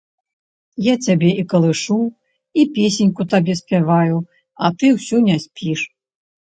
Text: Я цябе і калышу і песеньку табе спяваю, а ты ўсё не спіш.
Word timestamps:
Я 0.85 0.95
цябе 1.07 1.29
і 1.41 1.43
калышу 1.51 1.99
і 2.63 2.65
песеньку 2.79 3.23
табе 3.37 3.53
спяваю, 3.63 4.17
а 4.65 4.75
ты 4.81 4.85
ўсё 4.99 5.17
не 5.31 5.37
спіш. 5.49 5.79